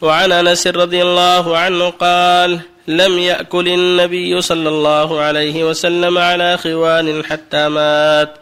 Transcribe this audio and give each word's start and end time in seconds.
وعن 0.00 0.32
أنس 0.32 0.66
رضي 0.66 1.02
الله 1.02 1.58
عنه 1.58 1.90
قال 1.90 2.60
لم 2.88 3.18
يأكل 3.18 3.68
النبي 3.68 4.40
صلى 4.40 4.68
الله 4.68 5.20
عليه 5.20 5.64
وسلم 5.64 6.18
على 6.18 6.58
خوان 6.58 7.24
حتى 7.24 7.68
مات 7.68 8.34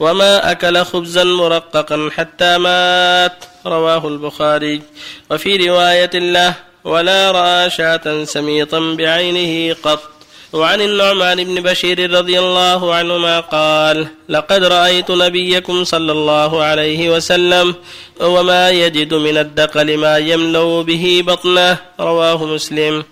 وما 0.00 0.50
أكل 0.50 0.84
خبزا 0.84 1.24
مرققا 1.24 2.10
حتى 2.16 2.58
مات. 2.58 3.44
رواه 3.66 4.08
البخاري. 4.08 4.82
وفي 5.30 5.68
رواية 5.68 6.10
له 6.14 6.54
ولا 6.84 7.30
رأى 7.30 7.70
شاة 7.70 8.24
سميطا 8.24 8.94
بعينه 8.98 9.76
قط. 9.82 10.17
وعن 10.52 10.80
النعمان 10.80 11.44
بن 11.44 11.62
بشير 11.62 12.10
رضي 12.10 12.38
الله 12.38 12.94
عنهما 12.94 13.40
قال 13.40 14.06
لقد 14.28 14.64
رأيت 14.64 15.10
نبيكم 15.10 15.84
صلى 15.84 16.12
الله 16.12 16.62
عليه 16.62 17.10
وسلم 17.10 17.74
وما 18.20 18.70
يجد 18.70 19.14
من 19.14 19.38
الدقل 19.38 19.96
ما 19.96 20.18
يملأ 20.18 20.82
به 20.82 21.24
بطنه. 21.26 21.76
رواه 22.00 22.44
مسلم. 22.44 23.04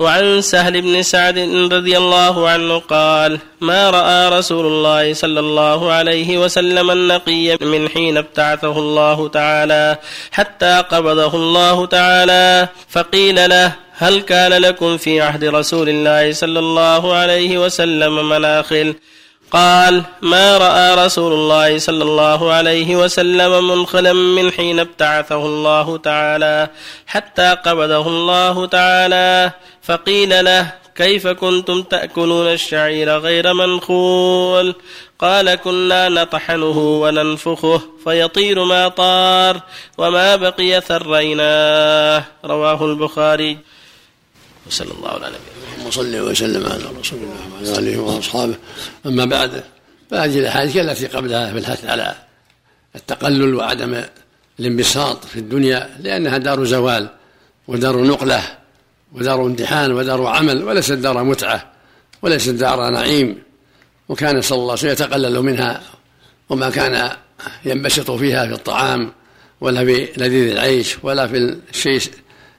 وعن 0.00 0.40
سهل 0.40 0.80
بن 0.80 1.02
سعد 1.02 1.38
رضي 1.72 1.96
الله 1.96 2.48
عنه 2.48 2.78
قال 2.78 3.38
ما 3.60 3.90
رأى 3.90 4.38
رسول 4.38 4.66
الله 4.66 5.14
صلى 5.14 5.40
الله 5.40 5.92
عليه 5.92 6.38
وسلم 6.38 6.90
النقي 6.90 7.56
من 7.60 7.88
حين 7.88 8.16
ابتعثه 8.16 8.78
الله 8.78 9.28
تعالى 9.28 9.98
حتى 10.32 10.84
قبضه 10.90 11.34
الله 11.34 11.86
تعالى 11.86 12.68
فقيل 12.88 13.48
له 13.50 13.72
هل 14.00 14.20
كان 14.20 14.52
لكم 14.52 14.96
في 14.96 15.20
عهد 15.20 15.44
رسول 15.44 15.88
الله 15.88 16.32
صلى 16.32 16.58
الله 16.58 17.14
عليه 17.14 17.58
وسلم 17.58 18.28
مناخل؟ 18.28 18.94
قال 19.50 20.02
ما 20.22 20.58
رأى 20.58 21.06
رسول 21.06 21.32
الله 21.32 21.78
صلى 21.78 22.04
الله 22.04 22.52
عليه 22.52 22.96
وسلم 22.96 23.68
منخلا 23.68 24.12
من 24.12 24.52
حين 24.52 24.80
ابتعثه 24.80 25.46
الله 25.46 25.96
تعالى 25.96 26.68
حتى 27.06 27.56
قبضه 27.64 28.06
الله 28.06 28.66
تعالى. 28.66 29.52
فقيل 29.82 30.44
له 30.44 30.72
كيف 30.94 31.26
كنتم 31.26 31.82
تأكلون 31.82 32.46
الشعير 32.46 33.18
غير 33.18 33.52
منخول؟ 33.54 34.74
قال 35.18 35.54
كنا 35.54 36.08
نطحنه 36.08 36.78
وننفخه 36.78 37.82
فيطير 38.04 38.64
ما 38.64 38.88
طار 38.88 39.60
وما 39.98 40.36
بقي 40.36 40.80
ثريناه. 40.80 42.24
رواه 42.44 42.84
البخاري. 42.84 43.58
وصلى 44.66 44.90
الله 44.98 45.08
على 45.08 45.26
نبينا 45.26 45.74
اللهم 45.76 45.90
صل 45.90 46.16
وسلم 46.16 46.66
على 46.66 46.84
رسول 47.00 47.18
الله 47.18 47.54
وعلى 47.54 47.78
آله 47.78 48.00
وأصحابه. 48.00 48.54
أما 49.06 49.24
بعد 49.24 49.62
فهذه 50.10 50.38
الأحاديث 50.38 50.76
التي 50.76 51.06
قبلها 51.06 51.52
في 51.52 51.58
الحث 51.58 51.84
على 51.84 52.14
التقلل 52.96 53.54
وعدم 53.54 54.02
الانبساط 54.60 55.24
في 55.24 55.36
الدنيا 55.36 55.90
لأنها 56.00 56.38
دار 56.38 56.64
زوال 56.64 57.08
ودار 57.68 58.04
نقلة 58.04 58.42
ودار 59.12 59.42
امتحان 59.42 59.92
ودار 59.92 60.26
عمل 60.26 60.64
وليست 60.64 60.92
دار 60.92 61.24
متعة 61.24 61.72
وليست 62.22 62.50
دار 62.50 62.90
نعيم. 62.90 63.42
وكان 64.08 64.40
صلى 64.40 64.56
الله 64.58 64.70
عليه 64.70 64.72
وسلم 64.72 64.92
يتقلل 64.92 65.42
منها 65.42 65.80
وما 66.48 66.70
كان 66.70 67.10
ينبسط 67.64 68.10
فيها 68.10 68.46
في 68.46 68.52
الطعام 68.52 69.12
ولا 69.60 69.84
في 69.84 70.08
لذيذ 70.16 70.50
العيش 70.50 70.96
ولا 71.02 71.26
في 71.26 71.56
الشيء 71.70 72.00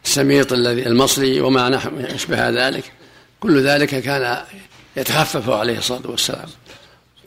السميط 0.05 0.53
الذي 0.53 0.88
المصري 0.88 1.41
وما 1.41 1.69
نحو 1.69 1.89
يشبه 1.99 2.49
ذلك. 2.49 2.91
كل 3.39 3.63
ذلك 3.63 3.89
كان 3.89 4.44
يتخفف 4.97 5.49
عليه 5.49 5.77
الصلاة 5.77 6.11
والسلام. 6.11 6.49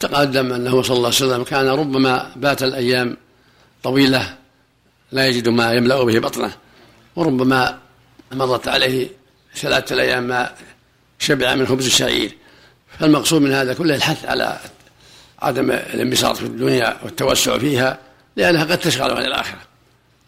تقدم 0.01 0.53
أنه 0.53 0.83
صلى 0.83 0.97
الله 0.97 1.09
عليه 1.09 1.17
وسلم 1.17 1.45
كان 1.45 1.67
ربما 1.67 2.33
بات 2.37 2.63
الأيام 2.63 3.17
طويلة 3.83 4.35
لا 5.13 5.27
يجد 5.27 5.49
ما 5.49 5.73
يملأ 5.73 6.05
به 6.05 6.19
بطنه 6.19 6.53
وربما 7.17 7.79
مضت 8.33 8.69
عليه 8.69 9.09
ثلاثة 9.57 10.01
أيام 10.01 10.23
ما 10.23 10.55
شبع 11.19 11.55
من 11.55 11.67
خبز 11.67 11.87
الشعير. 11.87 12.37
فالمقصود 12.99 13.43
من 13.43 13.53
هذا 13.53 13.75
كله 13.75 13.95
الحث 13.95 14.25
على 14.25 14.59
عدم 15.39 15.71
الانبساط 15.71 16.37
في 16.37 16.43
الدنيا 16.43 16.97
والتوسع 17.03 17.59
فيها 17.59 17.99
لأنها 18.37 18.65
قد 18.65 18.79
تشغل 18.79 19.11
عن 19.11 19.25
الآخرة. 19.25 19.61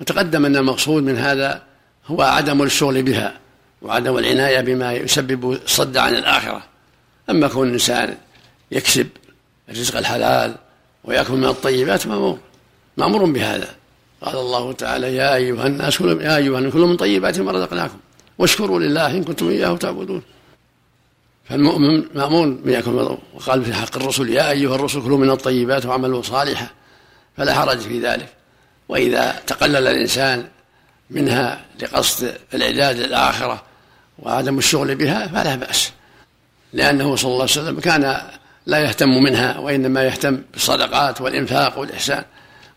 وتقدم 0.01 0.45
أن 0.45 0.57
المقصود 0.57 1.03
من 1.03 1.19
هذا 1.19 1.63
هو 2.07 2.23
عدم 2.23 2.63
الشغل 2.63 3.03
بها 3.03 3.39
وعدم 3.83 4.19
العناية 4.19 4.61
بما 4.61 4.93
يسبب 4.93 5.53
الصد 5.53 5.97
عن 5.97 6.15
الآخرة. 6.15 6.63
أما 7.31 7.49
كون 7.49 7.69
الإنسان 7.69 8.17
يكسب 8.71 9.09
الرزق 9.69 9.97
الحلال 9.97 10.55
ويأكل 11.05 11.33
من 11.33 11.45
الطيبات 11.45 12.07
مأمور 12.07 12.39
مأمور 12.97 13.25
بهذا. 13.25 13.69
قال 14.23 14.37
الله 14.37 14.73
تعالى 14.73 15.17
يا 15.17 15.35
أيها 15.35 15.67
الناس 15.67 15.99
كلوا 15.99 16.23
يا 16.23 16.37
أيها 16.37 16.59
الناس 16.59 16.73
كلوا 16.73 16.87
من 16.87 16.97
طيبات 16.97 17.41
ما 17.41 17.53
رزقناكم 17.53 17.99
واشكروا 18.39 18.81
لله 18.81 19.11
إن 19.11 19.25
كنتم 19.25 19.49
إياه 19.49 19.77
تعبدون. 19.77 20.23
فالمؤمن 21.45 22.05
مأمور 22.15 22.49
بيأكل 22.49 23.19
وقال 23.35 23.65
في 23.65 23.75
حق 23.75 23.97
الرسل 23.97 24.29
يا 24.29 24.51
أيها 24.51 24.75
الرسل 24.75 25.03
كلوا 25.03 25.19
من 25.19 25.31
الطيبات 25.31 25.87
واعملوا 25.87 26.23
صالحا. 26.23 26.67
فلا 27.37 27.55
حرج 27.55 27.79
في 27.79 28.01
ذلك. 28.01 28.29
وإذا 28.89 29.43
تقلل 29.47 29.87
الإنسان 29.87 30.49
منها 31.11 31.65
لقصد 31.83 32.35
الإعداد 32.55 32.97
للآخرة 32.97 33.63
وعدم 34.19 34.59
الشغل 34.59 34.95
بها 34.95 35.27
فلا 35.27 35.55
بأس. 35.55 35.93
لأنه 36.73 37.17
صلى 37.17 37.29
الله 37.31 37.43
عليه 37.43 37.53
وسلم 37.53 37.81
كان 37.81 38.23
لا 38.67 38.79
يهتم 38.79 39.09
منها 39.09 39.59
وإنما 39.59 40.05
يهتم 40.05 40.43
بالصدقات 40.53 41.21
والإنفاق 41.21 41.79
والإحسان. 41.79 42.25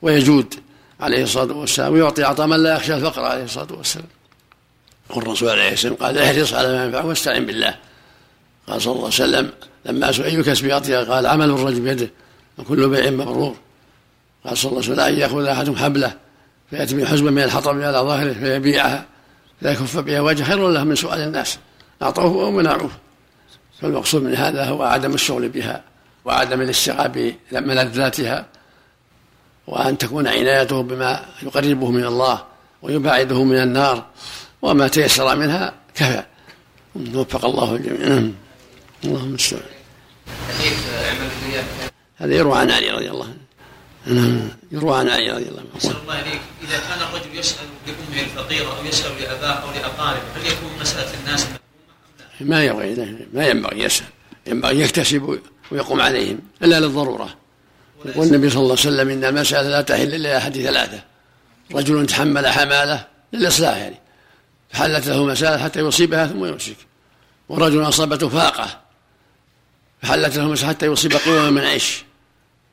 ويجود 0.01 0.55
عليه 0.99 1.23
الصلاة 1.23 1.55
والسلام 1.55 1.93
ويعطي 1.93 2.23
عطاء 2.23 2.47
من 2.47 2.63
لا 2.63 2.75
يخشى 2.75 2.95
الفقر 2.95 3.25
عليه 3.25 3.43
الصلاة 3.43 3.73
والسلام. 3.77 4.07
والرسول 5.09 5.49
عليه 5.49 5.73
السلام 5.73 5.95
قال 5.95 6.17
احرص 6.17 6.53
على 6.53 6.67
ما 6.67 6.85
ينفعك 6.85 7.05
واستعن 7.05 7.45
بالله. 7.45 7.75
قال 8.67 8.81
صلى 8.81 8.91
الله 8.91 9.03
عليه 9.03 9.13
وسلم 9.13 9.51
لما 9.85 10.11
سئل 10.11 10.25
أي 10.25 10.43
كسب 10.43 10.65
يعطي 10.65 10.95
قال 10.95 11.25
عمل 11.25 11.49
الرجل 11.49 11.79
بيده 11.81 12.09
وكل 12.57 12.89
بيع 12.89 13.09
مبرور. 13.09 13.55
قال 14.45 14.57
صلى 14.57 14.71
الله 14.71 14.83
عليه 14.83 14.93
وسلم 14.93 15.05
أن 15.05 15.19
يأخذ 15.19 15.45
أحدهم 15.45 15.75
حبله. 15.75 16.13
فيأتي 16.69 16.95
بحزمة 16.95 17.31
من 17.31 17.43
الحطب 17.43 17.81
على 17.81 17.97
ظهره 17.97 18.33
فيبيعها. 18.33 19.05
فيكف 19.61 19.97
بها 19.97 20.21
وجه 20.21 20.43
خير 20.43 20.69
له 20.69 20.83
من 20.83 20.95
سؤال 20.95 21.19
الناس. 21.19 21.59
أعطوه 22.01 22.45
أو 22.45 22.51
منعوه 22.51 22.91
فالمقصود 23.81 24.23
من 24.23 24.35
هذا 24.35 24.65
هو 24.65 24.83
عدم 24.83 25.13
الشغل 25.13 25.49
بها 25.49 25.83
وعدم 26.25 26.61
الاشتغال 26.61 27.33
بملذاتها 27.51 28.45
وأن 29.67 29.97
تكون 29.97 30.27
عنايته 30.27 30.83
بما 30.83 31.25
يقربه 31.43 31.91
من 31.91 32.05
الله 32.05 32.43
ويبعده 32.81 33.43
من 33.43 33.55
النار 33.55 34.05
وما 34.61 34.87
تيسر 34.87 35.35
منها 35.35 35.73
كفى. 35.95 36.23
وفق 37.13 37.45
الله 37.45 37.75
الجميع. 37.75 38.31
اللهم 39.03 39.29
المستعان 39.29 39.61
هذا 42.17 42.35
يروى 42.35 42.57
عن 42.57 42.71
علي 42.71 42.89
رضي 42.89 43.09
الله 43.09 43.25
عنه. 43.25 43.48
يروى 44.71 44.97
عن 44.97 45.09
علي 45.09 45.31
رضي 45.31 45.49
الله 45.49 45.63
عنه. 45.83 45.95
الله 46.01 46.21
إليك. 46.21 46.41
إذا 46.63 46.79
كان 46.79 47.01
الرجل 47.01 47.39
يسأل 47.39 47.65
لأمه 47.87 48.21
الفقيرة 48.21 48.77
أو 48.77 48.85
يسأل 48.85 49.21
لأباه 49.21 49.53
أو 49.53 49.71
لأقاربه 49.71 50.21
هل 50.35 50.45
يكون 50.45 50.69
مسألة 50.81 51.19
الناس 51.19 51.47
ما 52.41 52.65
ينبغي 52.65 53.27
ما 53.33 53.47
ينبغي 53.47 53.83
يسأل. 53.83 54.05
ينبغي 54.47 54.81
يكتسب 54.81 55.39
ويقوم 55.71 56.01
عليهم 56.01 56.39
إلا 56.63 56.79
للضرورة. 56.79 57.35
يقول 58.05 58.27
النبي 58.27 58.49
صلى 58.49 58.61
الله 58.61 58.77
عليه 58.79 58.81
وسلم 58.81 59.09
إن 59.09 59.23
المسألة 59.23 59.69
لا 59.69 59.81
تحل 59.81 60.15
إلا 60.15 60.37
احد 60.37 60.53
ثلاثة. 60.57 61.03
رجل 61.75 62.05
تحمل 62.05 62.47
حمالة 62.47 63.07
للإصلاح 63.33 63.77
يعني. 63.77 63.99
فحلت 64.69 65.07
له 65.07 65.25
مسألة 65.25 65.63
حتى 65.63 65.79
يصيبها 65.79 66.27
ثم 66.27 66.45
يمسك. 66.45 66.77
ورجل 67.49 67.87
أصابته 67.87 68.29
فاقة 68.29 68.81
فحلت 70.01 70.37
له 70.37 70.47
مسألة 70.47 70.69
حتى 70.69 70.85
يصيب 70.85 71.13
قوما 71.13 71.49
من 71.49 71.61
عيش. 71.61 72.03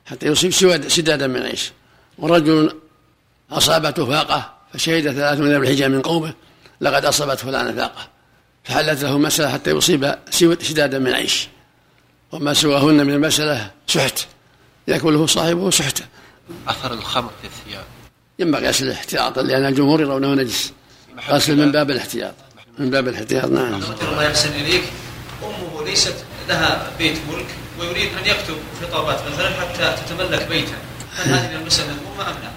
حتى 0.06 0.26
يصيب 0.26 0.52
سدادا 0.88 1.26
من 1.26 1.42
عيش 1.42 1.72
ورجل 2.18 2.76
أصابته 3.50 4.06
فاقة 4.06 4.52
فشهد 4.72 5.12
ثلاث 5.12 5.38
من 5.38 5.54
الحجة 5.54 5.88
من 5.88 6.02
قومه 6.02 6.34
لقد 6.80 7.04
أصابت 7.04 7.38
فلان 7.38 7.76
فاقة. 7.76 8.08
فحلت 8.64 9.02
له 9.02 9.18
مسألة 9.18 9.48
حتى 9.48 9.70
يصيب 9.70 10.16
سدادا 10.62 10.98
من 10.98 11.12
عيش 11.12 11.48
وما 12.32 12.54
سواهن 12.54 13.06
من 13.06 13.14
المسألة 13.14 13.70
سحت. 13.86 14.26
يأكله 14.88 15.26
صاحبه 15.26 15.70
سحتا 15.70 16.04
أثر 16.68 16.92
الخمر 16.92 17.30
في 17.42 17.48
الثياب. 17.48 17.84
ينبغي 18.38 18.68
غسل 18.68 18.90
احتياطا 18.90 19.42
لأن 19.42 19.66
الجمهور 19.66 20.00
يرونه 20.00 20.34
نجس. 20.34 20.72
غسل 21.28 21.56
من 21.56 21.72
باب 21.72 21.90
الاحتياط. 21.90 22.34
من 22.78 22.90
باب 22.90 23.08
الاحتياط 23.08 23.44
نعم. 23.44 23.80
الله 24.02 24.22
يحسن 24.22 24.52
إليك. 24.52 24.82
أمه 25.42 25.84
ليست 25.84 26.14
لها 26.48 26.90
بيت 26.98 27.16
ملك. 27.32 27.46
ويريد 27.80 28.08
أن 28.14 28.26
يكتب 28.26 28.56
خطابات 28.82 29.20
مثلا 29.32 29.50
حتى 29.60 29.94
تتملك 30.02 30.48
بيتا. 30.48 30.76
هل 31.16 31.32
هذه 31.32 31.54
المسألة 31.54 31.92
الأمة 31.92 32.30
أم 32.30 32.42
لا؟ 32.42 32.50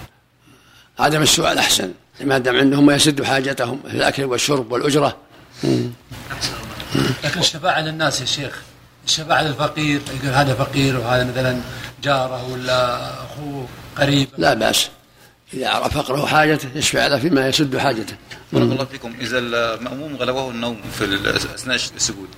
عدم 1.04 1.22
السؤال 1.22 1.58
أحسن 1.58 1.92
ما 2.20 2.38
دام 2.38 2.56
عندهم 2.56 2.86
ما 2.86 2.94
يسد 2.94 3.22
حاجتهم 3.22 3.80
في 3.90 3.96
الأكل 3.96 4.24
والشرب 4.24 4.72
والأجرة. 4.72 5.16
لكن 7.24 7.40
الشفاعة 7.40 7.80
للناس 7.80 8.20
يا 8.20 8.26
شيخ 8.26 8.60
الشفاعة 9.06 9.42
للفقير 9.42 10.00
يقول 10.06 10.34
هذا 10.34 10.54
فقير 10.54 10.96
وهذا 10.96 11.24
مثلا 11.24 11.60
جاره 12.02 12.52
ولا 12.52 13.10
أخوه 13.24 13.68
قريب. 13.98 14.28
لا 14.38 14.54
بأس. 14.54 14.88
إذا 15.54 15.68
عرف 15.68 15.98
فقره 15.98 16.26
حاجته 16.26 16.68
يشفع 16.74 17.06
له 17.06 17.18
فيما 17.18 17.48
يسد 17.48 17.76
حاجته. 17.76 18.14
بارك 18.52 18.72
الله 18.72 18.84
فيكم. 18.84 19.14
إذا 19.20 19.38
المأموم 19.38 20.16
غلبه 20.16 20.50
النوم 20.50 20.80
في 20.98 21.04
اثناء 21.54 21.76
السجود. 21.76 22.28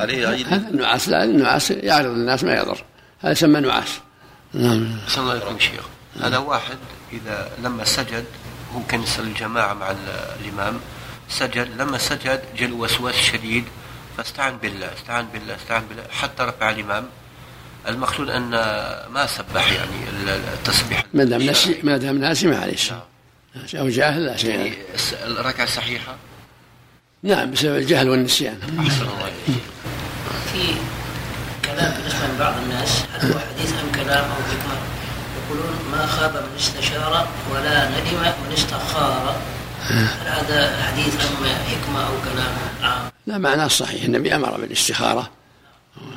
عليه 0.00 0.28
هذا 0.28 0.68
النعاس 0.68 1.08
لا 1.08 1.24
النعاس 1.24 1.70
يعرض 1.70 2.06
الناس 2.10 2.44
ما 2.44 2.54
يضر. 2.54 2.84
هذا 3.20 3.32
يسمى 3.32 3.60
نعاس. 3.60 4.00
نعم. 4.54 4.98
أحسن 5.06 5.20
الله 5.20 5.32
عليكم 5.32 5.54
يا 5.54 5.60
شيخ. 5.60 5.84
هذا 6.22 6.38
واحد 6.38 6.76
إذا 7.12 7.50
لما 7.62 7.84
سجد 7.84 8.24
هو 8.74 8.80
كان 8.88 9.02
يصلي 9.02 9.26
الجماعة 9.26 9.74
مع 9.74 9.90
ال- 9.90 9.96
الإمام 10.40 10.80
سجد 11.28 11.68
لما 11.78 11.98
سجد 11.98 12.42
جاء 12.58 12.70
وسواس 12.70 13.14
شديد 13.14 13.64
فاستعن 14.16 14.56
بالله 14.56 14.90
استعن 14.94 15.26
بالله 15.32 15.54
استعن 15.56 15.82
بالله 15.88 16.02
حتى 16.10 16.42
رفع 16.42 16.70
الإمام. 16.70 17.04
المقصود 17.88 18.28
أن 18.30 18.50
ما 19.10 19.26
سبح 19.26 19.72
يعني 19.72 20.08
ال- 20.08 20.28
التسبيح. 20.28 21.04
ما 21.14 21.24
دام 21.24 21.40
الشرعي. 21.48 21.80
ما 21.82 21.96
دام 21.96 22.18
ناسي 22.18 22.46
ما 22.46 22.58
عليه 22.58 22.76
شيء. 22.76 23.00
أو 23.74 23.88
جاهل 23.88 24.26
لا 24.26 24.36
شيء. 24.36 24.50
يعني 24.50 24.74
الركعة 25.24 25.66
صحيحة؟ 25.66 26.16
نعم 27.22 27.50
بسبب 27.50 27.76
الجهل 27.76 28.08
والنسيان. 28.08 28.58
أحسن 28.78 29.02
الله 29.02 29.32
في 30.52 30.74
كلام 31.64 31.94
بالنسبة 31.94 32.26
لبعض 32.34 32.54
الناس 32.62 33.02
هل 33.12 33.32
هو 33.32 33.38
حديث 33.38 33.72
أم 33.72 33.92
كلام 33.94 34.24
أو 34.24 34.42
حكمة؟ 34.50 34.76
يقولون 35.44 35.74
ما 35.92 36.06
خاب 36.06 36.34
من 36.34 36.56
استشار 36.58 37.26
ولا 37.52 37.88
ندم 37.88 38.18
من 38.20 38.52
استخار. 38.52 39.36
هل 39.82 40.26
هذا 40.26 40.82
حديث 40.82 41.14
أم 41.14 41.46
حكمة 41.46 42.06
أو 42.06 42.12
كلام 42.24 42.54
عام؟ 42.82 43.10
لا 43.26 43.38
معناه 43.38 43.68
صحيح. 43.68 44.04
النبي 44.04 44.34
أمر 44.34 44.60
بالاستخارة 44.60 45.30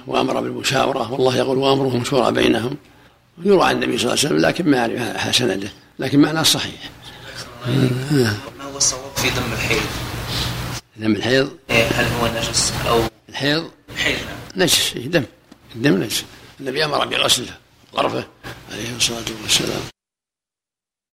وأمر 0.08 0.42
بالمشاورة. 0.42 1.12
والله 1.12 1.36
يقول 1.36 1.58
وامرهم 1.58 2.04
شورى 2.04 2.32
بينهم. 2.32 2.78
يروى 3.44 3.66
عن 3.66 3.76
النبي 3.76 3.98
صلى 3.98 4.14
الله 4.14 4.20
عليه 4.20 4.28
وسلم 4.28 4.38
لكن 4.38 4.72
ما 4.72 4.80
اعرف 4.80 5.36
سنده 5.36 5.70
لكن 6.00 6.20
معناه 6.20 6.44
صحيح. 6.44 6.90
ما 7.68 8.64
هو 8.74 8.78
الصواب 8.78 9.12
في 9.16 9.30
دم 9.30 9.54
الحيض؟ 9.54 9.82
دم 10.98 11.12
الحيض؟ 11.12 11.50
إيه، 11.70 11.88
هل 11.88 12.06
هو 12.22 12.28
نجس 12.28 12.74
أو 12.90 13.00
الحيض؟ 13.30 13.72
نجس 14.56 14.94
دم. 14.98 15.24
الدم 15.76 16.04
نجس. 16.04 16.26
النبي 16.60 16.86
أمر 16.86 17.06
بغسله 17.06 17.58
طرفه 17.94 18.28
عليه 18.72 18.96
الصلاة 18.96 19.26
والسلام. 19.42 19.95